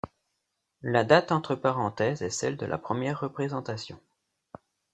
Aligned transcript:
La 0.81 1.03
date 1.03 1.31
entre 1.31 1.53
parenthèses 1.55 2.23
est 2.23 2.31
celle 2.31 2.57
de 2.57 2.65
la 2.65 2.79
première 2.79 3.19
représentation. 3.19 3.99